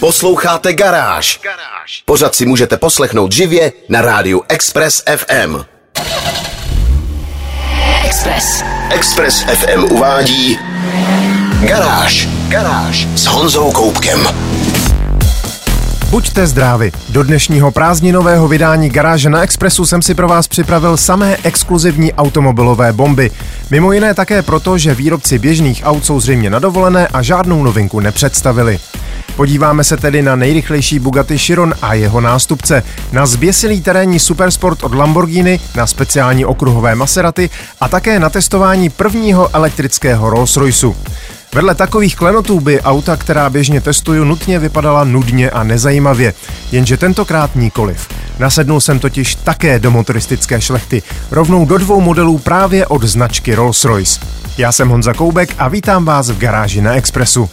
Posloucháte 0.00 0.72
Garáž. 0.72 1.40
Pořád 2.04 2.34
si 2.34 2.46
můžete 2.46 2.76
poslechnout 2.76 3.32
živě 3.32 3.72
na 3.88 4.00
rádiu 4.00 4.42
Express 4.48 5.02
FM. 5.16 5.56
Express. 8.04 8.62
Express 8.90 9.42
FM 9.42 9.84
uvádí 9.84 10.58
Garáž. 11.60 12.28
Garáž 12.48 13.08
s 13.14 13.26
Honzou 13.26 13.72
Koupkem. 13.72 14.28
Buďte 16.10 16.46
zdraví. 16.46 16.92
Do 17.08 17.22
dnešního 17.22 17.70
prázdninového 17.70 18.48
vydání 18.48 18.90
Garáže 18.90 19.30
na 19.30 19.42
Expressu 19.42 19.86
jsem 19.86 20.02
si 20.02 20.14
pro 20.14 20.28
vás 20.28 20.48
připravil 20.48 20.96
samé 20.96 21.36
exkluzivní 21.44 22.12
automobilové 22.12 22.92
bomby. 22.92 23.30
Mimo 23.70 23.92
jiné 23.92 24.14
také 24.14 24.42
proto, 24.42 24.78
že 24.78 24.94
výrobci 24.94 25.38
běžných 25.38 25.82
aut 25.84 26.04
jsou 26.06 26.20
zřejmě 26.20 26.50
na 26.50 26.58
dovolené 26.58 27.08
a 27.08 27.22
žádnou 27.22 27.62
novinku 27.62 28.00
nepředstavili. 28.00 28.78
Podíváme 29.40 29.84
se 29.84 29.96
tedy 29.96 30.22
na 30.22 30.36
nejrychlejší 30.36 30.98
Bugatti 30.98 31.38
Chiron 31.38 31.74
a 31.82 31.94
jeho 31.94 32.20
nástupce, 32.20 32.82
na 33.12 33.26
zběsilý 33.26 33.80
terénní 33.80 34.18
supersport 34.18 34.84
od 34.84 34.94
Lamborghini, 34.94 35.60
na 35.76 35.86
speciální 35.86 36.44
okruhové 36.44 36.94
Maserati 36.94 37.50
a 37.80 37.88
také 37.88 38.18
na 38.18 38.30
testování 38.30 38.90
prvního 38.90 39.54
elektrického 39.56 40.30
Rolls-Royceu. 40.30 40.94
Vedle 41.54 41.74
takových 41.74 42.16
klenotů 42.16 42.60
by 42.60 42.80
auta, 42.80 43.16
která 43.16 43.50
běžně 43.50 43.80
testuju, 43.80 44.24
nutně 44.24 44.58
vypadala 44.58 45.04
nudně 45.04 45.50
a 45.50 45.62
nezajímavě, 45.62 46.34
jenže 46.72 46.96
tentokrát 46.96 47.56
nikoliv. 47.56 48.08
Nasednul 48.38 48.80
jsem 48.80 48.98
totiž 48.98 49.34
také 49.34 49.78
do 49.78 49.90
motoristické 49.90 50.60
šlechty, 50.60 51.02
rovnou 51.30 51.66
do 51.66 51.78
dvou 51.78 52.00
modelů 52.00 52.38
právě 52.38 52.86
od 52.86 53.02
značky 53.02 53.54
Rolls-Royce. 53.54 54.20
Já 54.58 54.72
jsem 54.72 54.88
Honza 54.88 55.14
Koubek 55.14 55.54
a 55.58 55.68
vítám 55.68 56.04
vás 56.04 56.30
v 56.30 56.38
garáži 56.38 56.80
na 56.80 56.94
Expressu. 56.94 57.50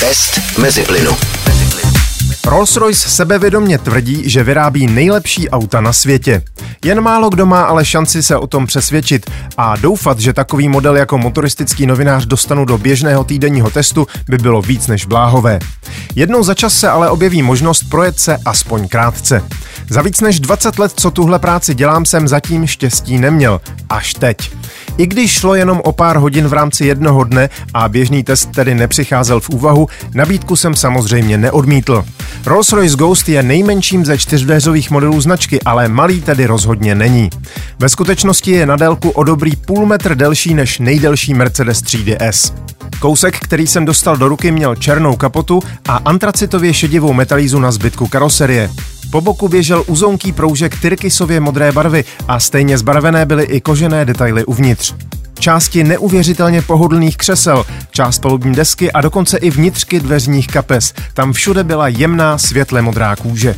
Test 0.00 0.58
mezi 0.58 0.82
plynu. 0.82 1.10
Rolls-Royce 2.44 3.08
sebevědomně 3.08 3.78
tvrdí, 3.78 4.30
že 4.30 4.44
vyrábí 4.44 4.86
nejlepší 4.86 5.50
auta 5.50 5.80
na 5.80 5.92
světě. 5.92 6.42
Jen 6.84 7.00
málo 7.00 7.30
kdo 7.30 7.46
má 7.46 7.62
ale 7.62 7.84
šanci 7.84 8.22
se 8.22 8.36
o 8.36 8.46
tom 8.46 8.66
přesvědčit 8.66 9.30
a 9.56 9.76
doufat, 9.76 10.20
že 10.20 10.32
takový 10.32 10.68
model 10.68 10.96
jako 10.96 11.18
motoristický 11.18 11.86
novinář 11.86 12.26
dostanu 12.26 12.64
do 12.64 12.78
běžného 12.78 13.24
týdenního 13.24 13.70
testu 13.70 14.06
by 14.28 14.38
bylo 14.38 14.62
víc 14.62 14.86
než 14.86 15.06
bláhové. 15.06 15.58
Jednou 16.14 16.42
za 16.42 16.54
čas 16.54 16.78
se 16.78 16.88
ale 16.88 17.10
objeví 17.10 17.42
možnost 17.42 17.82
projet 17.82 18.20
se 18.20 18.36
aspoň 18.44 18.88
krátce. 18.88 19.42
Za 19.90 20.02
víc 20.02 20.20
než 20.20 20.40
20 20.40 20.78
let, 20.78 20.92
co 20.96 21.10
tuhle 21.10 21.38
práci 21.38 21.74
dělám, 21.74 22.04
jsem 22.04 22.28
zatím 22.28 22.66
štěstí 22.66 23.18
neměl. 23.18 23.60
Až 23.88 24.14
teď. 24.14 24.52
I 24.98 25.06
když 25.06 25.32
šlo 25.32 25.54
jenom 25.54 25.80
o 25.84 25.92
pár 25.92 26.16
hodin 26.16 26.48
v 26.48 26.52
rámci 26.52 26.86
jednoho 26.86 27.24
dne 27.24 27.48
a 27.74 27.88
běžný 27.88 28.24
test 28.24 28.50
tedy 28.54 28.74
nepřicházel 28.74 29.40
v 29.40 29.48
úvahu, 29.50 29.88
nabídku 30.14 30.56
jsem 30.56 30.74
samozřejmě 30.74 31.38
neodmítl. 31.38 32.04
Rolls-Royce 32.44 32.96
Ghost 32.96 33.28
je 33.28 33.42
nejmenším 33.42 34.04
ze 34.04 34.18
čtyřdveřových 34.18 34.90
modelů 34.90 35.20
značky, 35.20 35.62
ale 35.62 35.88
malý 35.88 36.20
tedy 36.20 36.46
rozhodně 36.46 36.94
není. 36.94 37.30
Ve 37.78 37.88
skutečnosti 37.88 38.50
je 38.50 38.66
na 38.66 38.76
délku 38.76 39.10
o 39.10 39.24
dobrý 39.24 39.56
půl 39.56 39.86
metr 39.86 40.14
delší 40.14 40.54
než 40.54 40.78
nejdelší 40.78 41.34
Mercedes 41.34 41.82
3DS. 41.82 42.54
Kousek, 42.98 43.38
který 43.38 43.66
jsem 43.66 43.84
dostal 43.84 44.16
do 44.16 44.28
ruky, 44.28 44.50
měl 44.50 44.74
černou 44.74 45.16
kapotu 45.16 45.62
a 45.88 45.96
antracitově 45.96 46.74
šedivou 46.74 47.12
metalízu 47.12 47.60
na 47.60 47.70
zbytku 47.70 48.06
karoserie. 48.06 48.70
Po 49.10 49.20
boku 49.20 49.48
běžel 49.48 49.84
uzonký 49.86 50.32
proužek 50.32 50.80
tyrkysově 50.80 51.40
modré 51.40 51.72
barvy 51.72 52.04
a 52.28 52.40
stejně 52.40 52.78
zbarvené 52.78 53.26
byly 53.26 53.44
i 53.44 53.60
kožené 53.60 54.04
detaily 54.04 54.44
uvnitř. 54.44 54.94
Části 55.38 55.84
neuvěřitelně 55.84 56.62
pohodlných 56.62 57.16
křesel, 57.16 57.64
část 57.90 58.18
palubní 58.18 58.54
desky 58.54 58.92
a 58.92 59.00
dokonce 59.00 59.38
i 59.38 59.50
vnitřky 59.50 60.00
dveřních 60.00 60.46
kapes. 60.46 60.94
Tam 61.14 61.32
všude 61.32 61.64
byla 61.64 61.88
jemná 61.88 62.38
světle 62.38 62.82
modrá 62.82 63.16
kůže. 63.16 63.54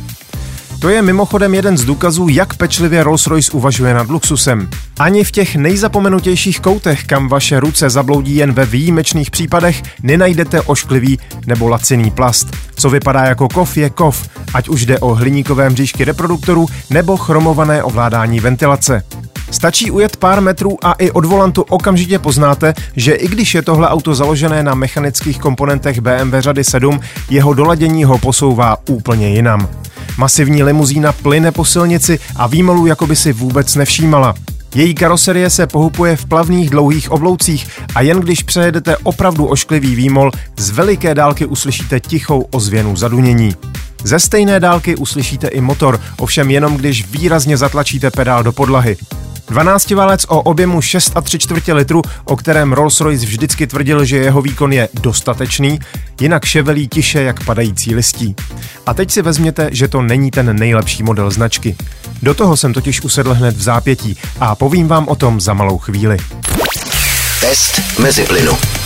To 0.79 0.89
je 0.89 1.01
mimochodem 1.01 1.53
jeden 1.53 1.77
z 1.77 1.85
důkazů, 1.85 2.27
jak 2.27 2.53
pečlivě 2.53 3.03
Rolls-Royce 3.03 3.55
uvažuje 3.55 3.93
nad 3.93 4.09
luxusem. 4.09 4.69
Ani 4.99 5.23
v 5.23 5.31
těch 5.31 5.55
nejzapomenutějších 5.55 6.59
koutech, 6.59 7.03
kam 7.03 7.27
vaše 7.27 7.59
ruce 7.59 7.89
zabloudí 7.89 8.35
jen 8.35 8.53
ve 8.53 8.65
výjimečných 8.65 9.31
případech, 9.31 9.83
nenajdete 10.03 10.61
ošklivý 10.61 11.19
nebo 11.47 11.67
laciný 11.67 12.11
plast. 12.11 12.47
Co 12.75 12.89
vypadá 12.89 13.23
jako 13.23 13.49
kov, 13.49 13.77
je 13.77 13.89
kov, 13.89 14.29
ať 14.53 14.69
už 14.69 14.85
jde 14.85 14.99
o 14.99 15.15
hliníkové 15.15 15.69
mřížky 15.69 16.03
reproduktorů 16.05 16.67
nebo 16.89 17.17
chromované 17.17 17.83
ovládání 17.83 18.39
ventilace. 18.39 19.03
Stačí 19.51 19.91
ujet 19.91 20.17
pár 20.17 20.41
metrů 20.41 20.77
a 20.83 20.93
i 20.93 21.11
od 21.11 21.25
volantu 21.25 21.61
okamžitě 21.61 22.19
poznáte, 22.19 22.73
že 22.95 23.13
i 23.13 23.27
když 23.27 23.55
je 23.55 23.61
tohle 23.61 23.89
auto 23.89 24.15
založené 24.15 24.63
na 24.63 24.75
mechanických 24.75 25.39
komponentech 25.39 25.99
BMW 25.99 26.39
řady 26.39 26.63
7, 26.63 26.99
jeho 27.29 27.53
doladění 27.53 28.03
ho 28.03 28.17
posouvá 28.17 28.77
úplně 28.87 29.29
jinam. 29.29 29.69
Masivní 30.19 30.63
limuzína 30.63 31.13
plyne 31.13 31.51
po 31.51 31.65
silnici 31.65 32.19
a 32.35 32.47
výmolů 32.47 32.85
jako 32.85 33.07
by 33.07 33.15
si 33.15 33.33
vůbec 33.33 33.75
nevšímala. 33.75 34.35
Její 34.75 34.95
karoserie 34.95 35.49
se 35.49 35.67
pohupuje 35.67 36.15
v 36.15 36.25
plavných 36.25 36.69
dlouhých 36.69 37.11
obloucích 37.11 37.67
a 37.95 38.01
jen 38.01 38.19
když 38.19 38.43
přejedete 38.43 38.97
opravdu 38.97 39.45
ošklivý 39.45 39.95
výmol, 39.95 40.31
z 40.57 40.69
veliké 40.69 41.15
dálky 41.15 41.45
uslyšíte 41.45 41.99
tichou 41.99 42.41
ozvěnu 42.51 42.95
zadunění. 42.95 43.55
Ze 44.03 44.19
stejné 44.19 44.59
dálky 44.59 44.95
uslyšíte 44.95 45.47
i 45.47 45.61
motor, 45.61 46.01
ovšem 46.17 46.51
jenom 46.51 46.77
když 46.77 47.11
výrazně 47.11 47.57
zatlačíte 47.57 48.11
pedál 48.11 48.43
do 48.43 48.51
podlahy. 48.51 48.97
12 49.49 49.91
válec 49.91 50.25
o 50.27 50.41
objemu 50.41 50.79
6,3 50.79 51.37
čtvrtě 51.37 51.73
litru, 51.73 52.01
o 52.25 52.35
kterém 52.35 52.73
Rolls-Royce 52.73 53.25
vždycky 53.25 53.67
tvrdil, 53.67 54.05
že 54.05 54.17
jeho 54.17 54.41
výkon 54.41 54.73
je 54.73 54.89
dostatečný, 54.93 55.79
jinak 56.21 56.45
ševelí 56.45 56.87
tiše 56.87 57.21
jak 57.21 57.45
padající 57.45 57.95
listí. 57.95 58.35
A 58.85 58.93
teď 58.93 59.11
si 59.11 59.21
vezměte, 59.21 59.69
že 59.71 59.87
to 59.87 60.01
není 60.01 60.31
ten 60.31 60.59
nejlepší 60.59 61.03
model 61.03 61.31
značky. 61.31 61.75
Do 62.21 62.33
toho 62.33 62.57
jsem 62.57 62.73
totiž 62.73 63.01
usedl 63.01 63.33
hned 63.33 63.55
v 63.55 63.61
zápětí 63.61 64.17
a 64.39 64.55
povím 64.55 64.87
vám 64.87 65.07
o 65.07 65.15
tom 65.15 65.41
za 65.41 65.53
malou 65.53 65.77
chvíli. 65.77 66.17
Test 67.41 67.99
mezi 67.99 68.23
plynu. 68.23 68.78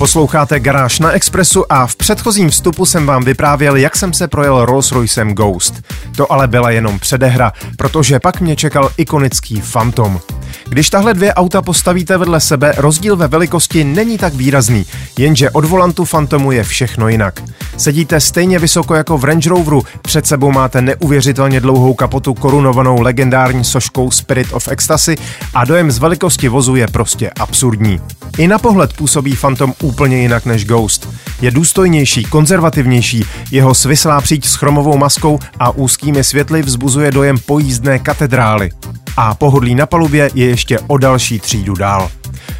Posloucháte 0.00 0.60
Garáž 0.60 0.98
na 0.98 1.10
Expressu 1.10 1.72
a 1.72 1.86
v 1.86 1.96
předchozím 1.96 2.50
vstupu 2.50 2.86
jsem 2.86 3.06
vám 3.06 3.24
vyprávěl, 3.24 3.76
jak 3.76 3.96
jsem 3.96 4.12
se 4.12 4.28
projel 4.28 4.64
Rolls-Roycem 4.64 5.34
Ghost. 5.34 5.74
To 6.16 6.32
ale 6.32 6.48
byla 6.48 6.70
jenom 6.70 6.98
předehra, 6.98 7.52
protože 7.76 8.20
pak 8.20 8.40
mě 8.40 8.56
čekal 8.56 8.90
ikonický 8.96 9.62
Phantom. 9.72 10.20
Když 10.68 10.90
tahle 10.90 11.14
dvě 11.14 11.34
auta 11.34 11.62
postavíte 11.62 12.18
vedle 12.18 12.40
sebe, 12.40 12.74
rozdíl 12.76 13.16
ve 13.16 13.28
velikosti 13.28 13.84
není 13.84 14.18
tak 14.18 14.34
výrazný, 14.34 14.86
jenže 15.18 15.50
od 15.50 15.64
volantu 15.64 16.04
Phantomu 16.04 16.52
je 16.52 16.64
všechno 16.64 17.08
jinak. 17.08 17.42
Sedíte 17.80 18.20
stejně 18.20 18.58
vysoko 18.58 18.94
jako 18.94 19.18
v 19.18 19.24
Range 19.24 19.50
Roveru, 19.50 19.82
před 20.02 20.26
sebou 20.26 20.52
máte 20.52 20.82
neuvěřitelně 20.82 21.60
dlouhou 21.60 21.94
kapotu 21.94 22.34
korunovanou 22.34 23.00
legendární 23.00 23.64
soškou 23.64 24.10
Spirit 24.10 24.52
of 24.52 24.68
Ecstasy 24.68 25.16
a 25.54 25.64
dojem 25.64 25.90
z 25.90 25.98
velikosti 25.98 26.48
vozu 26.48 26.76
je 26.76 26.86
prostě 26.86 27.30
absurdní. 27.30 28.00
I 28.38 28.48
na 28.48 28.58
pohled 28.58 28.92
působí 28.92 29.36
Phantom 29.36 29.74
úplně 29.82 30.22
jinak 30.22 30.46
než 30.46 30.64
Ghost. 30.64 31.08
Je 31.40 31.50
důstojnější, 31.50 32.24
konzervativnější, 32.24 33.24
jeho 33.50 33.74
svislá 33.74 34.20
příď 34.20 34.44
s 34.44 34.54
chromovou 34.54 34.98
maskou 34.98 35.38
a 35.58 35.70
úzkými 35.70 36.24
světly 36.24 36.62
vzbuzuje 36.62 37.10
dojem 37.10 37.38
pojízdné 37.38 37.98
katedrály. 37.98 38.70
A 39.16 39.34
pohodlí 39.34 39.74
na 39.74 39.86
palubě 39.86 40.30
je 40.34 40.46
ještě 40.46 40.78
o 40.78 40.98
další 40.98 41.40
třídu 41.40 41.74
dál. 41.74 42.10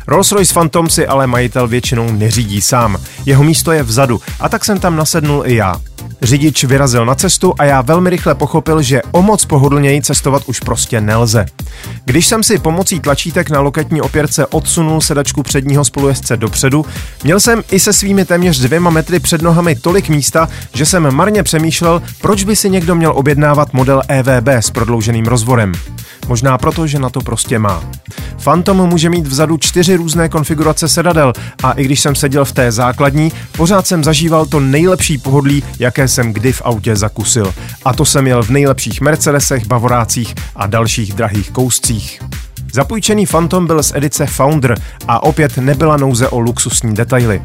Rolls-Royce 0.09 0.53
Phantom 0.55 0.89
si 0.89 1.07
ale 1.07 1.27
majitel 1.27 1.69
většinou 1.69 2.13
neřídí 2.13 2.61
sám. 2.61 2.99
Jeho 3.27 3.45
místo 3.45 3.73
je 3.73 3.83
vzadu 3.83 4.21
a 4.41 4.49
tak 4.49 4.65
jsem 4.65 4.81
tam 4.81 4.97
nasednul 4.97 5.43
i 5.47 5.55
já. 5.57 5.77
Řidič 6.23 6.65
vyrazil 6.65 7.07
na 7.07 7.15
cestu 7.15 7.55
a 7.59 7.65
já 7.65 7.81
velmi 7.81 8.11
rychle 8.11 8.35
pochopil, 8.35 8.83
že 8.83 9.03
o 9.11 9.23
moc 9.23 9.45
pohodlněji 9.45 10.03
cestovat 10.03 10.43
už 10.47 10.61
prostě 10.61 11.01
nelze. 11.01 11.47
Když 12.05 12.27
jsem 12.27 12.43
si 12.43 12.59
pomocí 12.59 13.01
tlačítek 13.01 13.51
na 13.51 13.61
loketní 13.61 14.01
opěrce 14.01 14.47
odsunul 14.47 15.01
sedačku 15.01 15.43
předního 15.43 15.85
spolujezdce 15.85 16.37
dopředu, 16.37 16.87
měl 17.25 17.41
jsem 17.41 17.63
i 17.71 17.81
se 17.81 17.93
svými 17.93 18.25
téměř 18.25 18.59
dvěma 18.59 18.91
metry 18.91 19.21
před 19.21 19.43
nohami 19.43 19.75
tolik 19.75 20.09
místa, 20.09 20.49
že 20.75 20.87
jsem 20.87 21.15
marně 21.15 21.43
přemýšlel, 21.43 22.03
proč 22.21 22.45
by 22.45 22.57
si 22.57 22.71
někdo 22.71 22.95
měl 22.95 23.13
objednávat 23.17 23.73
model 23.73 24.03
EVB 24.09 24.49
s 24.49 24.71
prodlouženým 24.71 25.27
rozvorem. 25.27 25.73
Možná 26.31 26.59
proto, 26.59 26.87
že 26.87 26.99
na 26.99 27.11
to 27.11 27.21
prostě 27.21 27.59
má. 27.59 27.83
Phantom 28.45 28.77
může 28.89 29.11
mít 29.11 29.27
vzadu 29.27 29.57
čtyři 29.57 29.97
různé 29.97 30.29
konfigurace 30.29 30.89
sedadel 30.89 31.33
a 31.63 31.73
i 31.73 31.85
když 31.85 32.01
jsem 32.01 32.15
seděl 32.15 32.45
v 32.45 32.53
té 32.53 32.73
základní, 32.73 33.33
pořád 33.57 33.87
jsem 33.87 34.05
zažíval 34.05 34.47
to 34.47 34.61
nejlepší 34.61 35.19
pohodlí, 35.19 35.63
jaké 35.79 36.09
jsem 36.09 36.33
kdy 36.33 36.53
v 36.53 36.63
autě 36.65 36.97
zakusil. 36.97 37.55
A 37.85 37.93
to 37.93 38.05
jsem 38.05 38.27
jel 38.27 38.43
v 38.43 38.51
nejlepších 38.51 39.01
Mercedesech, 39.01 39.67
Bavorácích 39.67 40.35
a 40.57 40.67
dalších 40.67 41.13
drahých 41.13 41.51
kouscích. 41.51 42.21
Zapůjčený 42.73 43.27
Phantom 43.27 43.67
byl 43.67 43.83
z 43.83 43.93
edice 43.95 44.27
Founder 44.27 44.79
a 45.09 45.23
opět 45.23 45.57
nebyla 45.57 45.97
nouze 45.97 46.29
o 46.29 46.41
luxusní 46.41 46.95
detaily. 46.95 47.43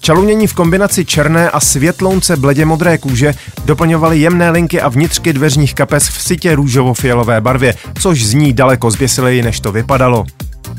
Čalunění 0.00 0.46
v 0.46 0.54
kombinaci 0.54 1.04
černé 1.04 1.50
a 1.50 1.60
světlounce 1.60 2.36
bledě 2.36 2.64
modré 2.64 2.98
kůže 2.98 3.34
doplňovaly 3.64 4.18
jemné 4.18 4.50
linky 4.50 4.80
a 4.80 4.88
vnitřky 4.88 5.32
dveřních 5.32 5.74
kapes 5.74 6.08
v 6.08 6.22
sitě 6.22 6.56
růžovo-fialové 6.56 7.40
barvě, 7.40 7.74
což 8.00 8.26
zní 8.26 8.52
daleko 8.52 8.90
zběsileji, 8.90 9.42
než 9.42 9.60
to 9.60 9.72
vypadalo. 9.72 10.26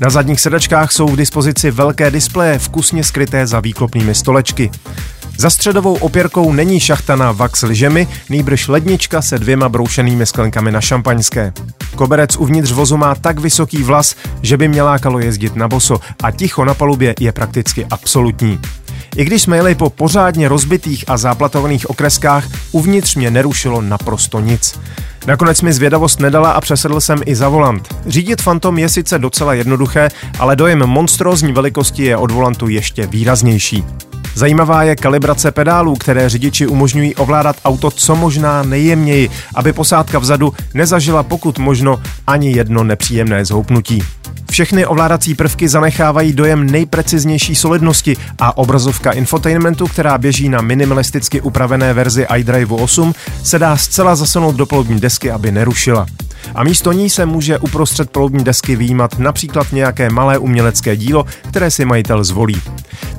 Na 0.01 0.10
zadních 0.10 0.42
sedačkách 0.42 0.92
jsou 0.92 1.07
v 1.07 1.16
dispozici 1.16 1.71
velké 1.71 2.12
displeje, 2.12 2.60
vkusně 2.60 3.04
skryté 3.04 3.48
za 3.48 3.60
výklopnými 3.60 4.16
stolečky. 4.16 4.71
Za 5.38 5.50
středovou 5.50 5.95
opěrkou 5.95 6.54
není 6.54 6.80
šachta 6.80 7.16
na 7.16 7.31
vax 7.31 7.62
lžemi, 7.62 8.07
nýbrž 8.30 8.68
lednička 8.68 9.21
se 9.21 9.39
dvěma 9.39 9.69
broušenými 9.69 10.25
sklenkami 10.25 10.71
na 10.71 10.81
šampaňské. 10.81 11.54
Koberec 11.95 12.38
uvnitř 12.38 12.71
vozu 12.71 12.98
má 12.98 13.16
tak 13.16 13.39
vysoký 13.39 13.83
vlas, 13.83 14.16
že 14.42 14.57
by 14.57 14.68
mě 14.68 14.83
lákalo 14.83 15.19
jezdit 15.19 15.56
na 15.56 15.68
boso 15.68 16.00
a 16.24 16.31
ticho 16.31 16.66
na 16.66 16.74
palubě 16.74 17.16
je 17.19 17.31
prakticky 17.31 17.86
absolutní. 17.86 18.60
I 19.15 19.25
když 19.25 19.41
jsme 19.41 19.57
jeli 19.57 19.75
po 19.75 19.89
pořádně 19.89 20.47
rozbitých 20.47 21.06
a 21.07 21.17
záplatovaných 21.17 21.89
okreskách, 21.89 22.45
uvnitř 22.71 23.15
mě 23.15 23.31
nerušilo 23.31 23.81
naprosto 23.81 24.39
nic. 24.39 24.79
Nakonec 25.27 25.61
mi 25.61 25.73
zvědavost 25.73 26.19
nedala 26.19 26.51
a 26.51 26.61
přesedl 26.61 27.01
jsem 27.01 27.19
i 27.25 27.35
za 27.35 27.50
volant. 27.50 27.95
Řídit 28.07 28.44
Phantom 28.44 28.77
je 28.77 28.89
sice 28.89 29.19
docela 29.19 29.53
jednoduché, 29.53 30.09
ale 30.39 30.56
dojem 30.56 30.85
monstrózní 30.85 31.53
velikosti 31.53 32.03
je 32.03 32.17
od 32.17 32.31
volantu 32.31 32.67
ještě 32.67 33.07
výraznější. 33.07 33.83
Zajímavá 34.35 34.83
je 34.83 34.95
kalibrace 34.95 35.51
pedálů, 35.51 35.95
které 35.95 36.29
řidiči 36.29 36.67
umožňují 36.67 37.15
ovládat 37.15 37.55
auto 37.65 37.91
co 37.91 38.15
možná 38.15 38.63
nejjemněji, 38.63 39.29
aby 39.55 39.73
posádka 39.73 40.19
vzadu 40.19 40.53
nezažila 40.73 41.23
pokud 41.23 41.59
možno 41.59 42.01
ani 42.27 42.51
jedno 42.51 42.83
nepříjemné 42.83 43.45
zhoupnutí. 43.45 44.03
Všechny 44.51 44.85
ovládací 44.85 45.35
prvky 45.35 45.69
zanechávají 45.69 46.33
dojem 46.33 46.69
nejpreciznější 46.69 47.55
solidnosti 47.55 48.17
a 48.39 48.57
obrazovka 48.57 49.11
infotainmentu, 49.11 49.87
která 49.87 50.17
běží 50.17 50.49
na 50.49 50.61
minimalisticky 50.61 51.41
upravené 51.41 51.93
verzi 51.93 52.27
iDrive 52.37 52.75
8, 52.75 53.13
se 53.43 53.59
dá 53.59 53.77
zcela 53.77 54.15
zasunout 54.15 54.55
do 54.55 54.65
palubní 54.65 54.99
desky, 54.99 55.31
aby 55.31 55.51
nerušila. 55.51 56.05
A 56.55 56.63
místo 56.63 56.91
ní 56.91 57.09
se 57.09 57.25
může 57.25 57.57
uprostřed 57.57 58.09
palubní 58.09 58.43
desky 58.43 58.75
výjímat 58.75 59.19
například 59.19 59.73
nějaké 59.73 60.09
malé 60.09 60.37
umělecké 60.37 60.95
dílo, 60.95 61.25
které 61.49 61.71
si 61.71 61.85
majitel 61.85 62.23
zvolí. 62.23 62.61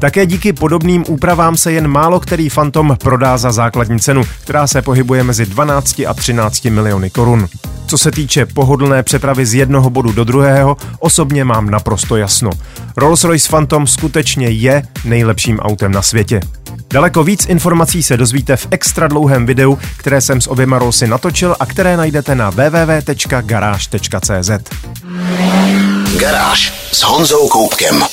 Také 0.01 0.27
díky 0.27 0.53
podobným 0.53 1.05
úpravám 1.09 1.57
se 1.57 1.73
jen 1.73 1.89
málo 1.89 2.21
který 2.21 2.51
Phantom 2.51 2.97
prodá 3.03 3.39
za 3.39 3.53
základní 3.53 4.01
cenu, 4.01 4.25
která 4.43 4.67
se 4.67 4.83
pohybuje 4.83 5.25
mezi 5.25 5.47
12 5.47 6.01
a 6.09 6.15
13 6.15 6.65
miliony 6.65 7.11
korun. 7.11 7.49
Co 7.87 7.99
se 7.99 8.11
týče 8.11 8.47
pohodlné 8.47 9.03
přepravy 9.03 9.47
z 9.47 9.55
jednoho 9.55 9.91
bodu 9.91 10.13
do 10.13 10.25
druhého, 10.25 10.77
osobně 10.99 11.45
mám 11.45 11.71
naprosto 11.71 12.17
jasno. 12.17 12.51
Rolls-Royce 12.97 13.51
Phantom 13.51 13.87
skutečně 13.87 14.49
je 14.49 14.83
nejlepším 15.05 15.59
autem 15.59 15.93
na 15.93 16.03
světě. 16.03 16.41
Daleko 16.93 17.25
víc 17.25 17.47
informací 17.47 18.03
se 18.03 18.17
dozvíte 18.17 18.57
v 18.57 18.69
extra 18.71 19.09
dlouhém 19.09 19.47
videu, 19.47 19.79
které 19.97 20.21
jsem 20.21 20.41
s 20.41 20.47
oběma 20.47 20.79
Rollsy 20.79 21.09
natočil 21.09 21.57
a 21.61 21.67
které 21.67 21.97
najdete 21.97 22.35
na 22.35 22.51
www.garage.cz. 22.51 24.51
Garáž 26.19 26.89
s 26.93 27.03
Honzou 27.03 27.49
Koupkem. 27.49 28.05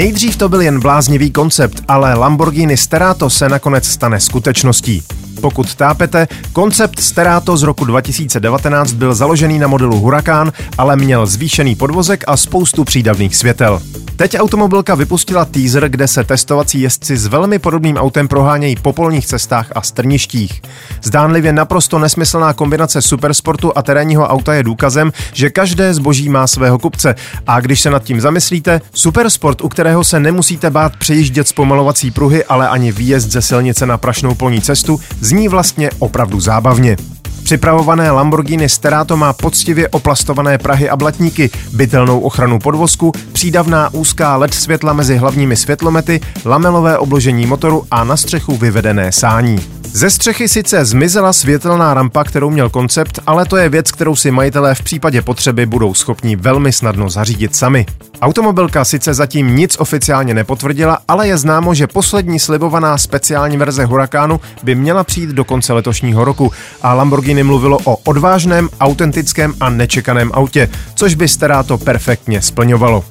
Nejdřív 0.00 0.36
to 0.36 0.48
byl 0.48 0.60
jen 0.60 0.80
bláznivý 0.80 1.30
koncept, 1.30 1.82
ale 1.88 2.14
Lamborghini 2.14 2.76
Sterato 2.76 3.30
se 3.30 3.48
nakonec 3.48 3.86
stane 3.86 4.20
skutečností. 4.20 5.02
Pokud 5.40 5.74
tápete, 5.74 6.28
koncept 6.52 7.00
Sterato 7.00 7.56
z 7.56 7.62
roku 7.62 7.84
2019 7.84 8.92
byl 8.92 9.14
založený 9.14 9.58
na 9.58 9.66
modelu 9.66 10.00
Huracán, 10.00 10.52
ale 10.78 10.96
měl 10.96 11.26
zvýšený 11.26 11.74
podvozek 11.74 12.24
a 12.26 12.36
spoustu 12.36 12.84
přídavných 12.84 13.36
světel. 13.36 13.82
Teď 14.20 14.38
automobilka 14.38 14.94
vypustila 14.94 15.44
teaser, 15.44 15.88
kde 15.88 16.08
se 16.08 16.24
testovací 16.24 16.80
jezdci 16.80 17.16
s 17.16 17.26
velmi 17.26 17.58
podobným 17.58 17.96
autem 17.96 18.28
prohánějí 18.28 18.76
po 18.76 18.92
polních 18.92 19.26
cestách 19.26 19.72
a 19.74 19.82
strništích. 19.82 20.62
Zdánlivě 21.02 21.52
naprosto 21.52 21.98
nesmyslná 21.98 22.52
kombinace 22.52 23.02
supersportu 23.02 23.72
a 23.78 23.82
terénního 23.82 24.28
auta 24.28 24.54
je 24.54 24.62
důkazem, 24.62 25.12
že 25.32 25.50
každé 25.50 25.94
zboží 25.94 26.28
má 26.28 26.46
svého 26.46 26.78
kupce. 26.78 27.14
A 27.46 27.60
když 27.60 27.80
se 27.80 27.90
nad 27.90 28.02
tím 28.02 28.20
zamyslíte, 28.20 28.80
supersport, 28.94 29.60
u 29.60 29.68
kterého 29.68 30.04
se 30.04 30.20
nemusíte 30.20 30.70
bát 30.70 30.96
přejíždět 30.96 31.48
zpomalovací 31.48 32.10
pruhy, 32.10 32.44
ale 32.44 32.68
ani 32.68 32.92
výjezd 32.92 33.30
ze 33.30 33.42
silnice 33.42 33.86
na 33.86 33.98
prašnou 33.98 34.34
polní 34.34 34.60
cestu, 34.60 35.00
zní 35.20 35.48
vlastně 35.48 35.90
opravdu 35.98 36.40
zábavně. 36.40 36.96
Připravované 37.42 38.10
Lamborghini 38.10 38.68
Sterato 38.68 39.16
má 39.16 39.32
poctivě 39.32 39.88
oplastované 39.88 40.58
prahy 40.58 40.90
a 40.90 40.96
blatníky, 40.96 41.50
bytelnou 41.72 42.20
ochranu 42.20 42.58
podvozku, 42.58 43.12
přídavná 43.32 43.94
úzká 43.94 44.36
LED 44.36 44.54
světla 44.54 44.92
mezi 44.92 45.16
hlavními 45.16 45.56
světlomety, 45.56 46.20
lamelové 46.44 46.98
obložení 46.98 47.46
motoru 47.46 47.86
a 47.90 48.04
na 48.04 48.16
střechu 48.16 48.56
vyvedené 48.56 49.12
sání. 49.12 49.80
Ze 49.92 50.10
střechy 50.10 50.48
sice 50.48 50.84
zmizela 50.84 51.32
světelná 51.32 51.94
rampa, 51.94 52.24
kterou 52.24 52.50
měl 52.50 52.70
koncept, 52.70 53.18
ale 53.26 53.44
to 53.44 53.56
je 53.56 53.68
věc, 53.68 53.90
kterou 53.90 54.16
si 54.16 54.30
majitelé 54.30 54.74
v 54.74 54.82
případě 54.82 55.22
potřeby 55.22 55.66
budou 55.66 55.94
schopni 55.94 56.36
velmi 56.36 56.72
snadno 56.72 57.10
zařídit 57.10 57.56
sami. 57.56 57.86
Automobilka 58.22 58.84
sice 58.84 59.14
zatím 59.14 59.56
nic 59.56 59.76
oficiálně 59.78 60.34
nepotvrdila, 60.34 60.98
ale 61.08 61.28
je 61.28 61.38
známo, 61.38 61.74
že 61.74 61.86
poslední 61.86 62.38
slibovaná 62.38 62.98
speciální 62.98 63.56
verze 63.56 63.84
Hurakánu 63.84 64.40
by 64.62 64.74
měla 64.74 65.04
přijít 65.04 65.30
do 65.30 65.44
konce 65.44 65.72
letošního 65.72 66.24
roku 66.24 66.52
a 66.82 66.94
Lamborghini 66.94 67.29
mluvilo 67.44 67.78
o 67.84 67.96
odvážném, 67.96 68.68
autentickém 68.80 69.54
a 69.60 69.70
nečekaném 69.70 70.30
autě, 70.34 70.68
což 70.94 71.14
by 71.14 71.26
to 71.66 71.78
perfektně 71.78 72.42
splňovalo. 72.42 73.04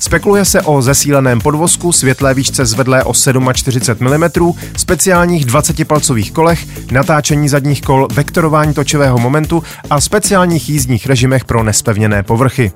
Spekuluje 0.00 0.44
se 0.44 0.62
o 0.62 0.82
zesíleném 0.82 1.40
podvozku, 1.40 1.92
světlé 1.92 2.34
výšce 2.34 2.66
zvedlé 2.66 3.04
o 3.04 3.12
47 3.52 4.18
mm, 4.18 4.52
speciálních 4.76 5.46
20-palcových 5.46 6.32
kolech, 6.32 6.90
natáčení 6.92 7.48
zadních 7.48 7.82
kol, 7.82 8.08
vektorování 8.12 8.74
točivého 8.74 9.18
momentu 9.18 9.62
a 9.90 10.00
speciálních 10.00 10.68
jízdních 10.68 11.06
režimech 11.06 11.44
pro 11.44 11.62
nespevněné 11.62 12.22
povrchy. 12.22 12.72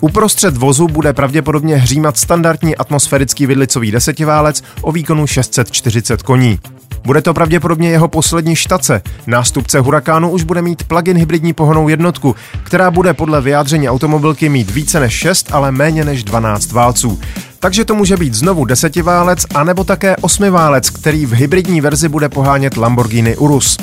Uprostřed 0.00 0.56
vozu 0.56 0.88
bude 0.88 1.12
pravděpodobně 1.12 1.76
hřímat 1.76 2.16
standardní 2.16 2.76
atmosférický 2.76 3.46
vidlicový 3.46 3.90
desetiválec 3.90 4.62
o 4.80 4.92
výkonu 4.92 5.26
640 5.26 6.22
koní. 6.22 6.58
Bude 7.04 7.22
to 7.22 7.34
pravděpodobně 7.34 7.90
jeho 7.90 8.08
poslední 8.08 8.56
štace. 8.56 9.02
Nástupce 9.26 9.80
Hurakánu 9.80 10.30
už 10.30 10.42
bude 10.42 10.62
mít 10.62 10.84
plug-in 10.84 11.16
hybridní 11.16 11.52
pohonou 11.52 11.88
jednotku, 11.88 12.36
která 12.62 12.90
bude 12.90 13.14
podle 13.14 13.40
vyjádření 13.40 13.88
automobilky 13.88 14.48
mít 14.48 14.70
více 14.70 15.00
než 15.00 15.12
6, 15.12 15.48
ale 15.52 15.72
méně 15.72 16.04
než 16.04 16.24
12 16.24 16.72
válců. 16.72 17.20
Takže 17.60 17.84
to 17.84 17.94
může 17.94 18.16
být 18.16 18.34
znovu 18.34 18.64
desetiválec, 18.64 19.46
anebo 19.54 19.84
také 19.84 20.16
osmiválec, 20.16 20.90
který 20.90 21.26
v 21.26 21.32
hybridní 21.32 21.80
verzi 21.80 22.08
bude 22.08 22.28
pohánět 22.28 22.76
Lamborghini 22.76 23.36
Urus. 23.36 23.76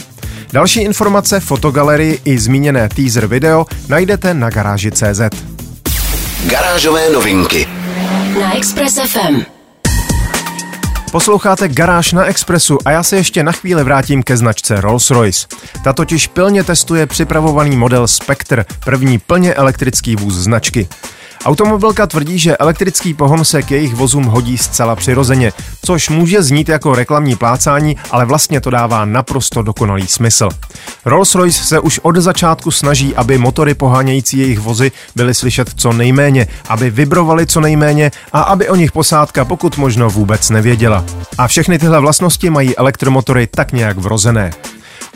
Další 0.53 0.81
informace, 0.81 1.39
fotogalerii 1.39 2.19
i 2.25 2.39
zmíněné 2.39 2.89
teaser 2.89 3.27
video 3.27 3.65
najdete 3.89 4.33
na 4.33 4.49
garáži.cz. 4.49 5.21
Garážové 6.49 7.09
novinky 7.09 7.67
na 8.41 8.57
Express 8.57 8.99
FM. 9.07 9.60
Posloucháte 11.11 11.67
Garáž 11.67 12.13
na 12.13 12.25
Expressu 12.25 12.77
a 12.85 12.91
já 12.91 13.03
se 13.03 13.15
ještě 13.15 13.43
na 13.43 13.51
chvíli 13.51 13.83
vrátím 13.83 14.23
ke 14.23 14.37
značce 14.37 14.81
Rolls-Royce. 14.81 15.47
Ta 15.83 15.93
totiž 15.93 16.27
pilně 16.27 16.63
testuje 16.63 17.07
připravovaný 17.07 17.77
model 17.77 18.07
Spectre, 18.07 18.65
první 18.85 19.17
plně 19.19 19.53
elektrický 19.53 20.15
vůz 20.15 20.33
značky. 20.33 20.87
Automobilka 21.45 22.07
tvrdí, 22.07 22.39
že 22.39 22.57
elektrický 22.57 23.13
pohon 23.13 23.45
se 23.45 23.61
k 23.61 23.71
jejich 23.71 23.95
vozům 23.95 24.23
hodí 24.23 24.57
zcela 24.57 24.95
přirozeně, 24.95 25.53
což 25.85 26.09
může 26.09 26.43
znít 26.43 26.69
jako 26.69 26.95
reklamní 26.95 27.35
plácání, 27.35 27.97
ale 28.11 28.25
vlastně 28.25 28.61
to 28.61 28.69
dává 28.69 29.05
naprosto 29.05 29.61
dokonalý 29.61 30.07
smysl. 30.07 30.49
Rolls-Royce 31.05 31.63
se 31.63 31.79
už 31.79 31.99
od 31.99 32.15
začátku 32.15 32.71
snaží, 32.71 33.15
aby 33.15 33.37
motory 33.37 33.73
pohánějící 33.73 34.37
jejich 34.37 34.59
vozy 34.59 34.91
byly 35.15 35.33
slyšet 35.33 35.69
co 35.75 35.93
nejméně, 35.93 36.47
aby 36.69 36.89
vibrovaly 36.89 37.47
co 37.47 37.61
nejméně 37.61 38.11
a 38.33 38.41
aby 38.41 38.69
o 38.69 38.75
nich 38.75 38.91
posádka 38.91 39.45
pokud 39.45 39.77
možno 39.77 40.09
vůbec 40.09 40.49
nevěděla. 40.49 41.05
A 41.37 41.47
všechny 41.47 41.79
tyhle 41.79 41.99
vlastnosti 41.99 42.49
mají 42.49 42.77
elektromotory 42.77 43.47
tak 43.47 43.71
nějak 43.71 43.97
vrozené. 43.97 44.51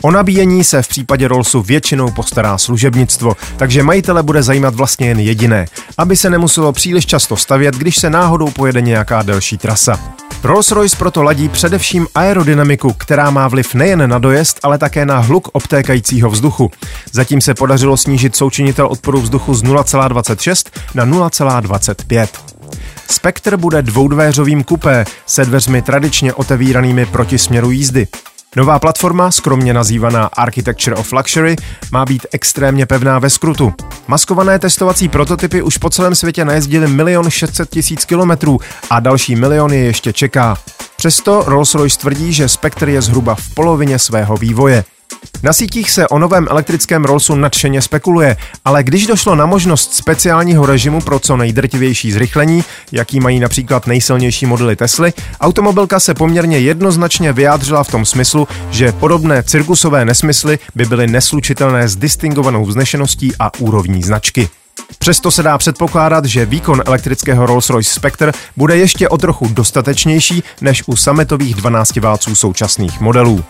O 0.02 0.10
nabíjení 0.10 0.64
se 0.64 0.82
v 0.82 0.88
případě 0.88 1.28
Rollsu 1.28 1.62
většinou 1.62 2.10
postará 2.10 2.58
služebnictvo, 2.58 3.36
takže 3.56 3.82
majitele 3.82 4.22
bude 4.22 4.42
zajímat 4.42 4.74
vlastně 4.74 5.08
jen 5.08 5.20
jediné, 5.20 5.66
aby 5.98 6.16
se 6.16 6.30
nemuselo 6.30 6.72
příliš 6.72 7.06
často 7.06 7.36
stavět, 7.36 7.74
když 7.74 7.96
se 7.96 8.10
náhodou 8.10 8.50
pojede 8.50 8.80
nějaká 8.80 9.22
delší 9.22 9.58
trasa. 9.58 10.00
Rolls-Royce 10.42 10.96
proto 10.96 11.22
ladí 11.22 11.48
především 11.48 12.06
aerodynamiku, 12.14 12.92
která 12.92 13.30
má 13.30 13.48
vliv 13.48 13.74
nejen 13.74 14.10
na 14.10 14.18
dojezd, 14.18 14.60
ale 14.62 14.78
také 14.78 15.06
na 15.06 15.18
hluk 15.18 15.48
obtékajícího 15.52 16.30
vzduchu. 16.30 16.70
Zatím 17.12 17.40
se 17.40 17.54
podařilo 17.54 17.96
snížit 17.96 18.36
součinitel 18.36 18.86
odporu 18.86 19.20
vzduchu 19.20 19.54
z 19.54 19.62
0,26 19.62 20.66
na 20.94 21.06
0,25. 21.06 22.28
Spektr 23.10 23.56
bude 23.56 23.82
dvoudvéřovým 23.82 24.64
kupé 24.64 25.04
se 25.26 25.44
dveřmi 25.44 25.82
tradičně 25.82 26.32
otevíranými 26.34 27.06
proti 27.06 27.38
směru 27.38 27.70
jízdy. 27.70 28.06
Nová 28.56 28.78
platforma, 28.78 29.30
skromně 29.30 29.74
nazývaná 29.74 30.24
Architecture 30.24 30.96
of 30.96 31.12
Luxury, 31.12 31.56
má 31.92 32.04
být 32.04 32.26
extrémně 32.32 32.86
pevná 32.86 33.18
ve 33.18 33.30
skrutu. 33.30 33.74
Maskované 34.08 34.58
testovací 34.58 35.08
prototypy 35.08 35.62
už 35.62 35.78
po 35.78 35.90
celém 35.90 36.14
světě 36.14 36.44
najezdili 36.44 36.86
milion 36.88 37.30
600 37.30 37.70
tisíc 37.70 38.04
kilometrů 38.04 38.58
a 38.90 39.00
další 39.00 39.36
milion 39.36 39.72
je 39.72 39.78
ještě 39.78 40.12
čeká. 40.12 40.56
Přesto 40.96 41.42
Rolls-Royce 41.46 42.00
tvrdí, 42.00 42.32
že 42.32 42.48
Spectre 42.48 42.92
je 42.92 43.02
zhruba 43.02 43.34
v 43.34 43.54
polovině 43.54 43.98
svého 43.98 44.36
vývoje. 44.36 44.84
Na 45.42 45.52
sítích 45.52 45.90
se 45.90 46.08
o 46.08 46.18
novém 46.18 46.46
elektrickém 46.50 47.04
Rollsu 47.04 47.34
nadšeně 47.34 47.82
spekuluje, 47.82 48.36
ale 48.64 48.82
když 48.82 49.06
došlo 49.06 49.34
na 49.34 49.46
možnost 49.46 49.94
speciálního 49.94 50.66
režimu 50.66 51.00
pro 51.00 51.18
co 51.18 51.36
nejdrtivější 51.36 52.12
zrychlení, 52.12 52.64
jaký 52.92 53.20
mají 53.20 53.40
například 53.40 53.86
nejsilnější 53.86 54.46
modely 54.46 54.76
Tesly, 54.76 55.12
automobilka 55.40 56.00
se 56.00 56.14
poměrně 56.14 56.58
jednoznačně 56.58 57.32
vyjádřila 57.32 57.84
v 57.84 57.90
tom 57.90 58.04
smyslu, 58.04 58.48
že 58.70 58.92
podobné 58.92 59.42
cirkusové 59.42 60.04
nesmysly 60.04 60.58
by 60.74 60.84
byly 60.84 61.06
neslučitelné 61.06 61.88
s 61.88 61.96
distingovanou 61.96 62.64
vznešeností 62.64 63.32
a 63.38 63.54
úrovní 63.58 64.02
značky. 64.02 64.48
Přesto 64.98 65.30
se 65.30 65.42
dá 65.42 65.58
předpokládat, 65.58 66.24
že 66.24 66.46
výkon 66.46 66.82
elektrického 66.86 67.46
Rolls-Royce 67.46 67.94
Spectre 67.94 68.32
bude 68.56 68.76
ještě 68.76 69.08
o 69.08 69.18
trochu 69.18 69.48
dostatečnější 69.48 70.42
než 70.60 70.82
u 70.86 70.96
sametových 70.96 71.54
12 71.54 71.96
válců 71.96 72.34
současných 72.34 73.00
modelů. 73.00 73.44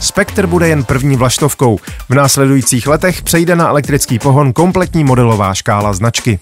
Spectre 0.00 0.46
bude 0.46 0.68
jen 0.68 0.84
první 0.84 1.16
vlaštovkou. 1.16 1.78
V 2.08 2.14
následujících 2.14 2.86
letech 2.86 3.22
přejde 3.22 3.56
na 3.56 3.68
elektrický 3.68 4.18
pohon 4.18 4.52
kompletní 4.52 5.04
modelová 5.04 5.54
škála 5.54 5.92
značky. 5.92 6.38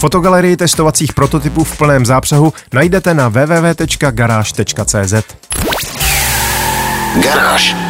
Fotogalerii 0.00 0.56
testovacích 0.56 1.12
prototypů 1.12 1.64
v 1.64 1.78
plném 1.78 2.06
zápřehu 2.06 2.52
najdete 2.72 3.14
na 3.14 3.28
www.garage.cz. 3.28 5.14
Garáž. 7.22 7.87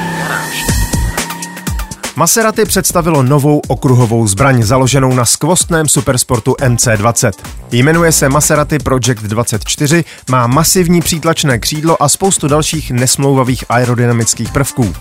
Maserati 2.19 2.65
představilo 2.65 3.23
novou 3.23 3.61
okruhovou 3.69 4.27
zbraň 4.27 4.63
založenou 4.63 5.15
na 5.15 5.25
skvostném 5.25 5.89
supersportu 5.89 6.53
MC20. 6.53 7.33
Jmenuje 7.73 8.13
se 8.13 8.29
Maserati 8.29 8.79
Project 8.79 9.23
24, 9.23 10.05
má 10.31 10.47
masivní 10.47 11.01
přítlačné 11.01 11.59
křídlo 11.59 12.03
a 12.03 12.09
spoustu 12.09 12.49
dalších 12.49 12.91
nesmlouvavých 12.91 13.65
aerodynamických 13.69 14.53
prvků. 14.53 14.95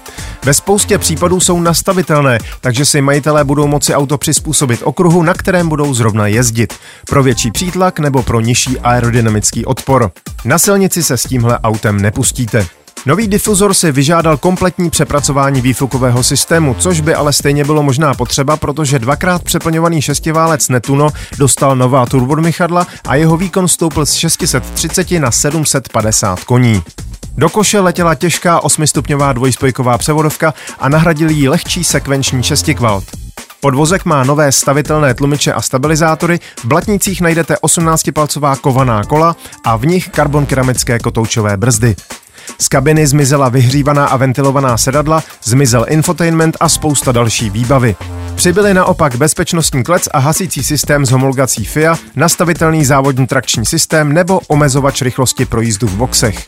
Ve 0.46 0.54
spoustě 0.54 0.98
případů 0.98 1.40
jsou 1.40 1.60
nastavitelné, 1.60 2.40
takže 2.62 2.86
si 2.86 3.02
majitelé 3.02 3.44
budou 3.44 3.68
moci 3.68 3.96
auto 3.96 4.18
přizpůsobit 4.18 4.82
okruhu, 4.84 5.24
na 5.24 5.34
kterém 5.34 5.70
budou 5.70 5.94
zrovna 5.94 6.28
jezdit. 6.28 6.74
Pro 7.10 7.24
větší 7.24 7.52
přítlak 7.52 8.00
nebo 8.00 8.24
pro 8.24 8.40
nižší 8.40 8.80
aerodynamický 8.80 9.66
odpor. 9.66 10.12
Na 10.46 10.58
silnici 10.60 11.04
se 11.04 11.18
s 11.18 11.24
tímhle 11.24 11.60
autem 11.60 12.02
nepustíte. 12.02 12.68
Nový 13.08 13.28
difuzor 13.28 13.74
si 13.74 13.92
vyžádal 13.92 14.38
kompletní 14.38 14.90
přepracování 14.90 15.62
výfukového 15.62 16.24
systému, 16.24 16.76
což 16.80 17.02
by 17.02 17.14
ale 17.16 17.34
stejně 17.34 17.64
bylo 17.64 17.84
možná 17.84 18.14
potřeba, 18.14 18.58
protože 18.58 19.00
dvakrát 19.00 19.44
přeplňovaný 19.44 20.02
šestiválec 20.02 20.70
Netuno 20.70 21.10
dostal 21.38 21.76
nová 21.76 22.06
turbodmychadla 22.06 22.88
a 23.08 23.16
jeho 23.16 23.38
výkon 23.38 23.68
stoupl 23.68 24.06
z 24.06 24.14
630 24.14 25.12
na 25.12 25.32
750 25.32 26.44
koní. 26.44 26.84
Do 27.38 27.50
koše 27.50 27.80
letěla 27.80 28.16
těžká 28.16 28.60
8-stupňová 28.60 29.34
dvojspojková 29.34 29.98
převodovka 29.98 30.54
a 30.80 30.90
nahradil 30.90 31.30
jí 31.30 31.50
lehčí 31.50 31.84
sekvenční 31.84 32.44
šestikvalt. 32.44 33.04
Podvozek 33.60 34.06
má 34.06 34.24
nové 34.24 34.52
stavitelné 34.52 35.14
tlumiče 35.14 35.54
a 35.54 35.62
stabilizátory, 35.62 36.40
v 36.60 36.66
blatnicích 36.66 37.22
najdete 37.22 37.56
18-palcová 37.56 38.56
kovaná 38.56 39.04
kola 39.04 39.36
a 39.64 39.76
v 39.78 39.86
nich 39.86 40.10
karbon 40.10 40.46
keramické 40.46 41.00
kotoučové 41.00 41.58
brzdy. 41.58 41.96
Z 42.60 42.68
kabiny 42.68 43.08
zmizela 43.08 43.50
vyhřívaná 43.50 44.08
a 44.08 44.18
ventilovaná 44.18 44.78
sedadla, 44.78 45.24
zmizel 45.44 45.86
infotainment 45.90 46.58
a 46.60 46.70
spousta 46.70 47.12
další 47.12 47.50
výbavy. 47.50 47.96
Přibyly 48.36 48.74
naopak 48.74 49.16
bezpečnostní 49.16 49.84
klec 49.84 50.10
a 50.14 50.20
hasící 50.20 50.64
systém 50.64 51.06
s 51.06 51.12
homologací 51.12 51.66
FIA, 51.66 51.98
nastavitelný 52.16 52.86
závodní 52.86 53.28
trakční 53.28 53.66
systém 53.66 54.14
nebo 54.14 54.40
omezovač 54.48 55.02
rychlosti 55.02 55.46
pro 55.46 55.62
jízdu 55.62 55.88
v 55.88 55.96
boxech. 55.96 56.46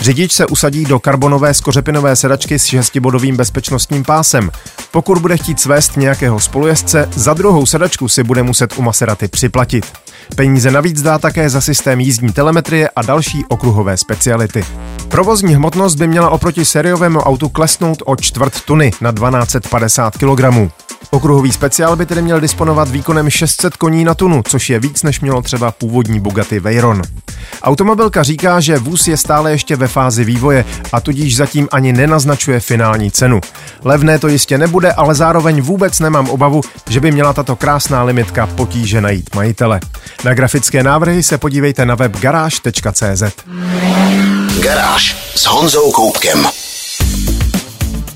Řidič 0.00 0.32
se 0.32 0.46
usadí 0.46 0.84
do 0.84 0.98
karbonové 0.98 1.54
skořepinové 1.54 2.16
sedačky 2.16 2.58
s 2.58 2.64
šestibodovým 2.64 3.36
bezpečnostním 3.36 4.04
pásem. 4.04 4.50
Pokud 4.90 5.18
bude 5.18 5.36
chtít 5.36 5.60
svést 5.60 5.96
nějakého 5.96 6.40
spolujezdce, 6.40 7.08
za 7.14 7.34
druhou 7.34 7.66
sedačku 7.66 8.08
si 8.08 8.22
bude 8.22 8.42
muset 8.42 8.78
u 8.78 8.82
Maserati 8.82 9.28
připlatit. 9.28 9.92
Peníze 10.36 10.70
navíc 10.70 11.02
dá 11.02 11.18
také 11.18 11.50
za 11.50 11.60
systém 11.60 12.00
jízdní 12.00 12.32
telemetrie 12.32 12.88
a 12.96 13.02
další 13.02 13.44
okruhové 13.48 13.96
speciality. 13.96 14.64
Provozní 15.08 15.54
hmotnost 15.54 15.94
by 15.94 16.06
měla 16.06 16.30
oproti 16.30 16.64
sériovému 16.64 17.20
autu 17.20 17.48
klesnout 17.48 18.02
o 18.06 18.16
čtvrt 18.16 18.60
tuny 18.60 18.90
na 19.00 19.12
1250 19.12 20.14
kg. 20.16 20.70
Okruhový 21.10 21.52
speciál 21.52 21.96
by 21.96 22.06
tedy 22.06 22.22
měl 22.22 22.40
disponovat 22.40 22.88
výkonem 22.88 23.30
600 23.30 23.76
koní 23.76 24.04
na 24.04 24.14
tunu, 24.14 24.42
což 24.48 24.70
je 24.70 24.80
víc 24.80 25.02
než 25.02 25.20
mělo 25.20 25.42
třeba 25.42 25.72
původní 25.72 26.20
Bugatti 26.20 26.60
Veyron. 26.60 27.02
Automobilka 27.62 28.22
říká, 28.22 28.60
že 28.60 28.78
vůz 28.78 29.08
je 29.08 29.16
stále 29.16 29.50
ještě 29.50 29.76
ve 29.76 29.88
fázi 29.88 30.24
vývoje 30.24 30.64
a 30.92 31.00
tudíž 31.00 31.36
zatím 31.36 31.68
ani 31.72 31.92
nenaznačuje 31.92 32.60
finální 32.60 33.10
cenu. 33.10 33.40
Levné 33.84 34.18
to 34.18 34.28
jistě 34.28 34.58
nebude, 34.58 34.92
ale 34.92 35.14
zároveň 35.14 35.60
vůbec 35.60 36.00
nemám 36.00 36.30
obavu, 36.30 36.60
že 36.88 37.00
by 37.00 37.10
měla 37.12 37.32
tato 37.32 37.56
krásná 37.56 38.02
limitka 38.02 38.46
potíže 38.46 39.00
najít 39.00 39.34
majitele. 39.34 39.80
Na 40.24 40.34
grafické 40.34 40.82
návrhy 40.82 41.22
se 41.22 41.38
podívejte 41.38 41.86
na 41.86 41.94
web 41.94 42.16
garáž.cz. 42.16 43.22
Garáž 44.60 45.32
s 45.36 45.46
Honzou 45.46 45.92
Koupkem. 45.92 46.48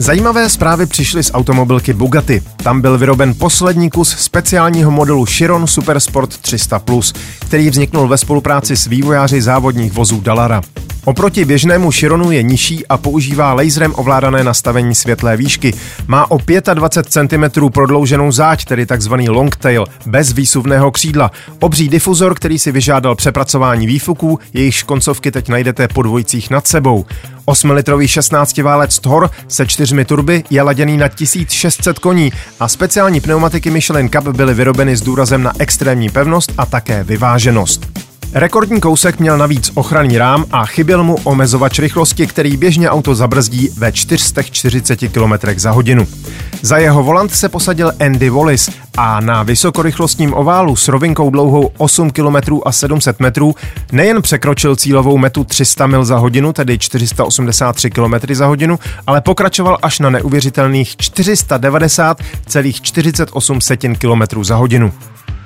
Zajímavé 0.02 0.48
zprávy 0.48 0.86
přišly 0.86 1.22
z 1.22 1.30
automobilky 1.34 1.92
Bugatti. 1.92 2.42
Tam 2.56 2.80
byl 2.80 2.98
vyroben 2.98 3.34
poslední 3.34 3.90
kus 3.90 4.08
speciálního 4.08 4.90
modelu 4.90 5.24
Chiron 5.24 5.66
Supersport 5.66 6.30
300+, 6.30 7.14
který 7.40 7.70
vzniknul 7.70 8.08
ve 8.08 8.18
spolupráci 8.18 8.76
s 8.76 8.86
vývojáři 8.86 9.42
závodních 9.42 9.92
vozů 9.92 10.20
Dallara. 10.20 10.62
Oproti 11.04 11.44
běžnému 11.44 11.90
Chironu 11.90 12.30
je 12.30 12.42
nižší 12.42 12.86
a 12.86 12.96
používá 12.96 13.54
laserem 13.54 13.92
ovládané 13.96 14.44
nastavení 14.44 14.94
světlé 14.94 15.36
výšky. 15.36 15.74
Má 16.06 16.30
o 16.30 16.38
25 16.74 17.28
cm 17.28 17.70
prodlouženou 17.72 18.32
záď, 18.32 18.64
tedy 18.64 18.86
takzvaný 18.86 19.28
longtail, 19.28 19.84
bez 20.06 20.32
výsuvného 20.32 20.90
křídla. 20.90 21.30
Obří 21.60 21.88
difuzor, 21.88 22.34
který 22.34 22.58
si 22.58 22.72
vyžádal 22.72 23.14
přepracování 23.14 23.86
výfuků, 23.86 24.38
jejichž 24.52 24.82
koncovky 24.82 25.30
teď 25.30 25.48
najdete 25.48 25.88
po 25.88 26.02
dvojicích 26.02 26.50
nad 26.50 26.66
sebou. 26.66 27.06
8-litrový 27.46 28.06
16-válec 28.06 29.00
Thor 29.00 29.30
se 29.48 29.66
čtyřmi 29.66 30.04
turby 30.04 30.44
je 30.50 30.62
laděný 30.62 30.96
na 30.96 31.08
1600 31.08 31.98
koní 31.98 32.32
a 32.60 32.68
speciální 32.68 33.20
pneumatiky 33.20 33.70
Michelin 33.70 34.08
Cup 34.08 34.28
byly 34.28 34.54
vyrobeny 34.54 34.96
s 34.96 35.02
důrazem 35.02 35.42
na 35.42 35.52
extrémní 35.58 36.08
pevnost 36.08 36.52
a 36.58 36.66
také 36.66 37.04
vyváženost. 37.04 38.11
Rekordní 38.34 38.80
kousek 38.80 39.20
měl 39.20 39.38
navíc 39.38 39.70
ochranný 39.74 40.18
rám 40.18 40.44
a 40.52 40.66
chyběl 40.66 41.04
mu 41.04 41.16
omezovač 41.24 41.78
rychlosti, 41.78 42.26
který 42.26 42.56
běžně 42.56 42.90
auto 42.90 43.14
zabrzdí 43.14 43.68
ve 43.78 43.92
440 43.92 44.96
km 44.96 45.32
za 45.56 45.70
hodinu. 45.70 46.06
Za 46.62 46.78
jeho 46.78 47.02
volant 47.02 47.34
se 47.34 47.48
posadil 47.48 47.92
Andy 48.00 48.30
Wallis 48.30 48.70
a 48.96 49.20
na 49.20 49.42
vysokorychlostním 49.42 50.34
oválu 50.34 50.76
s 50.76 50.88
rovinkou 50.88 51.30
dlouhou 51.30 51.70
8 51.78 52.10
km 52.10 52.36
a 52.64 52.72
700 52.72 53.20
metrů 53.20 53.54
nejen 53.92 54.22
překročil 54.22 54.76
cílovou 54.76 55.18
metu 55.18 55.44
300 55.44 55.86
mil 55.86 56.04
za 56.04 56.18
hodinu, 56.18 56.52
tedy 56.52 56.78
483 56.78 57.90
km 57.90 58.14
za 58.32 58.46
hodinu, 58.46 58.78
ale 59.06 59.20
pokračoval 59.20 59.78
až 59.82 59.98
na 59.98 60.10
neuvěřitelných 60.10 60.96
490,48 60.96 63.96
km 63.96 64.22
za 64.44 64.56
hodinu. 64.56 64.92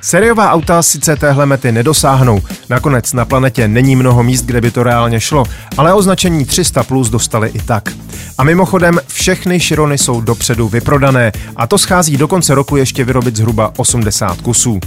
Seriová 0.01 0.53
auta 0.53 0.83
sice 0.83 1.17
téhle 1.17 1.47
mety 1.47 1.73
nedosáhnou, 1.73 2.41
nakonec 2.71 3.13
na 3.13 3.25
planetě 3.25 3.69
není 3.69 3.97
mnoho 3.97 4.23
míst, 4.23 4.43
kde 4.43 4.61
by 4.61 4.71
to 4.71 4.83
reálně 4.83 5.21
šlo, 5.21 5.45
ale 5.77 5.95
označení 5.95 6.45
300 6.45 6.83
plus 6.83 7.11
dostali 7.11 7.49
i 7.49 7.59
tak. 7.59 7.93
A 8.39 8.45
mimochodem, 8.45 9.01
všechny 9.07 9.61
Chirony 9.61 9.99
jsou 9.99 10.21
dopředu 10.21 10.69
vyprodané 10.69 11.33
a 11.57 11.67
to 11.67 11.79
schází 11.79 12.17
do 12.17 12.29
konce 12.29 12.55
roku 12.55 12.77
ještě 12.77 13.05
vyrobit 13.05 13.37
zhruba 13.37 13.73
80 13.77 14.41
kusů. 14.41 14.81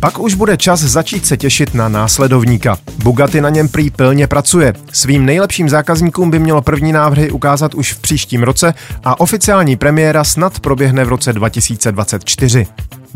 Pak 0.00 0.18
už 0.18 0.34
bude 0.34 0.56
čas 0.56 0.80
začít 0.80 1.26
se 1.26 1.36
těšit 1.36 1.74
na 1.74 1.88
následovníka. 1.88 2.78
Bugatti 3.02 3.40
na 3.40 3.48
něm 3.48 3.68
prý 3.68 3.90
pilně 3.90 4.26
pracuje. 4.26 4.72
Svým 4.92 5.26
nejlepším 5.26 5.68
zákazníkům 5.68 6.30
by 6.30 6.38
mělo 6.38 6.62
první 6.62 6.92
návrhy 6.92 7.30
ukázat 7.30 7.74
už 7.74 7.92
v 7.92 7.98
příštím 7.98 8.42
roce 8.42 8.74
a 9.04 9.20
oficiální 9.20 9.76
premiéra 9.76 10.24
snad 10.24 10.60
proběhne 10.60 11.04
v 11.04 11.08
roce 11.08 11.32
2024. 11.32 12.66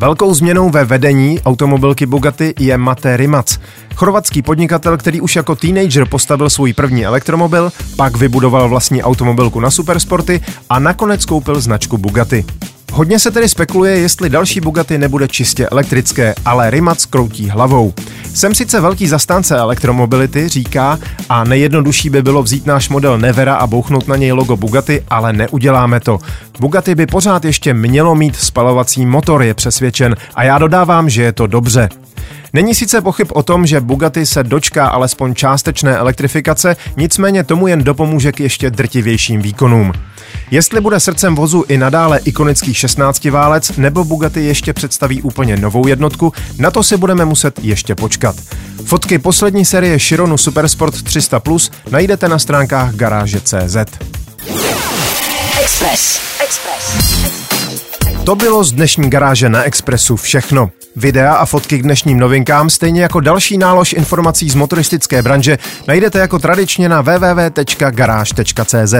Velkou 0.01 0.35
změnou 0.35 0.71
ve 0.71 0.85
vedení 0.85 1.41
automobilky 1.41 2.07
Bugatti 2.07 2.55
je 2.59 2.79
Mate 2.79 3.17
Rimac. 3.17 3.59
Chorvatský 3.95 4.43
podnikatel, 4.43 4.97
který 4.97 5.21
už 5.21 5.37
jako 5.37 5.57
teenager 5.57 6.09
postavil 6.09 6.51
svůj 6.51 6.73
první 6.73 7.07
elektromobil, 7.07 7.73
pak 7.97 8.17
vybudoval 8.17 8.69
vlastní 8.69 9.03
automobilku 9.03 9.61
na 9.61 9.71
supersporty 9.71 10.41
a 10.71 10.79
nakonec 10.79 11.25
koupil 11.25 11.61
značku 11.61 11.99
Bugatti. 11.99 12.45
Hodně 12.93 13.19
se 13.19 13.31
tedy 13.31 13.49
spekuluje, 13.49 13.99
jestli 13.99 14.31
další 14.31 14.61
Bugatti 14.61 14.99
nebude 14.99 15.29
čistě 15.29 15.69
elektrické, 15.69 16.35
ale 16.45 16.71
Rimac 16.71 17.05
kroutí 17.05 17.49
hlavou. 17.49 17.95
Jsem 18.41 18.55
sice 18.55 18.81
velký 18.81 19.07
zastánce 19.09 19.59
elektromobility, 19.59 20.49
říká, 20.49 20.99
a 21.29 21.45
nejjednodušší 21.45 22.11
by 22.11 22.23
bylo 22.23 22.43
vzít 22.43 22.67
náš 22.67 22.89
model 22.89 23.19
Nevera 23.19 23.55
a 23.55 23.67
bouchnout 23.67 24.09
na 24.09 24.17
něj 24.17 24.33
logo 24.33 24.57
Bugatti, 24.57 25.03
ale 25.11 25.33
neuděláme 25.33 26.01
to. 26.01 26.19
Bugatti 26.61 26.95
by 26.95 27.07
pořád 27.07 27.45
ještě 27.45 27.75
mělo 27.75 28.15
mít 28.15 28.37
spalovací 28.37 29.07
motor, 29.07 29.43
je 29.43 29.55
přesvědčen, 29.55 30.17
a 30.35 30.43
já 30.43 30.59
dodávám, 30.59 31.11
že 31.11 31.23
je 31.23 31.33
to 31.33 31.47
dobře. 31.47 31.89
Není 32.53 32.75
sice 32.75 33.01
pochyb 33.01 33.29
o 33.33 33.43
tom, 33.43 33.67
že 33.67 33.81
Bugatti 33.81 34.27
se 34.27 34.43
dočká 34.45 34.87
alespoň 34.87 35.35
částečné 35.35 35.97
elektrifikace, 35.97 36.77
nicméně 36.97 37.45
tomu 37.45 37.67
jen 37.67 37.85
dopomůže 37.85 38.33
k 38.33 38.41
ještě 38.41 38.71
drtivějším 38.71 39.43
výkonům. 39.43 39.93
Jestli 40.51 40.81
bude 40.81 41.01
srdcem 41.01 41.35
vozu 41.35 41.65
i 41.69 41.79
nadále 41.79 42.21
ikonický 42.25 42.75
16 42.75 43.25
válec, 43.25 43.73
nebo 43.77 44.05
Bugatti 44.05 44.45
ještě 44.45 44.73
představí 44.73 45.23
úplně 45.23 45.57
novou 45.57 45.87
jednotku, 45.87 46.33
na 46.59 46.71
to 46.71 46.83
si 46.83 46.97
budeme 46.97 47.25
muset 47.25 47.65
ještě 47.65 47.95
počkat. 47.95 48.37
Fotky 48.85 49.19
poslední 49.19 49.65
série 49.65 49.99
Chironu 49.99 50.39
Supersport 50.39 51.03
300 51.03 51.41
Plus 51.41 51.71
najdete 51.91 52.29
na 52.29 52.39
stránkách 52.39 52.95
garáže.cz. 52.95 53.77
Express. 55.63 56.21
Express. 56.45 57.01
To 58.25 58.35
bylo 58.35 58.65
z 58.65 58.73
dnešní 58.73 59.11
garáže 59.11 59.49
na 59.49 59.63
Expressu 59.63 60.17
všechno. 60.17 60.71
Videa 60.97 61.35
a 61.35 61.47
fotky 61.47 61.79
k 61.79 61.83
dnešním 61.83 62.19
novinkám, 62.19 62.71
stejně 62.71 63.03
jako 63.03 63.21
další 63.21 63.59
nálož 63.59 63.93
informací 63.93 64.51
z 64.51 64.55
motoristické 64.55 65.23
branže, 65.23 65.59
najdete 65.89 66.19
jako 66.19 66.39
tradičně 66.39 66.89
na 66.89 67.01
www.garage.cz. 67.01 68.95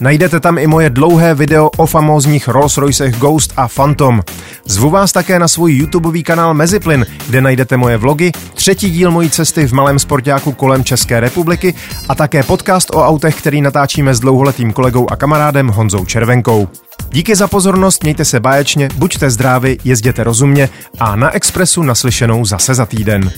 Najdete 0.00 0.40
tam 0.40 0.58
i 0.58 0.66
moje 0.66 0.90
dlouhé 0.90 1.34
video 1.34 1.70
o 1.76 1.86
famózních 1.86 2.48
Rolls-Roycech 2.48 3.18
Ghost 3.18 3.52
a 3.56 3.68
Phantom. 3.68 4.22
Zvu 4.64 4.90
vás 4.90 5.12
také 5.12 5.38
na 5.38 5.48
svůj 5.48 5.72
YouTubeový 5.72 6.22
kanál 6.22 6.54
Meziplyn, 6.54 7.06
kde 7.26 7.40
najdete 7.40 7.76
moje 7.76 7.96
vlogy, 7.96 8.32
třetí 8.54 8.90
díl 8.90 9.10
mojí 9.10 9.30
cesty 9.30 9.66
v 9.66 9.72
malém 9.72 9.98
sportáku 9.98 10.52
kolem 10.52 10.84
České 10.84 11.20
republiky 11.20 11.74
a 12.08 12.14
také 12.14 12.42
podcast 12.42 12.90
o 12.90 13.06
autech, 13.06 13.36
který 13.36 13.62
natáčíme 13.62 14.14
s 14.14 14.20
dlouholetým 14.20 14.72
kolegou 14.72 15.10
a 15.10 15.16
kamarádem 15.16 15.68
Honzou 15.68 16.04
Červenkou. 16.04 16.68
Díky 17.08 17.36
za 17.36 17.48
pozornost, 17.48 18.02
mějte 18.02 18.24
se 18.24 18.40
báječně, 18.40 18.88
buďte 18.94 19.30
zdraví, 19.30 19.78
jezděte 19.84 20.24
rozumně 20.24 20.68
a 21.00 21.16
na 21.16 21.34
Expressu 21.34 21.82
naslyšenou 21.82 22.44
zase 22.44 22.74
za 22.74 22.86
týden. 22.86 23.32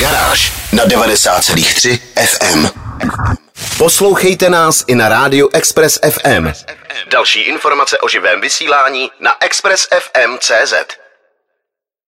Garáž 0.00 0.52
na 0.72 0.84
90,3 0.86 1.98
FM. 2.26 2.66
Poslouchejte 3.78 4.50
nás 4.50 4.84
i 4.86 4.94
na 4.94 5.08
rádiu 5.08 5.48
Express 5.52 5.98
FM. 6.10 6.52
Další 7.12 7.40
informace 7.40 7.98
o 7.98 8.08
živém 8.08 8.40
vysílání 8.40 9.10
na 9.20 9.30
expressfm.cz. 9.40 11.01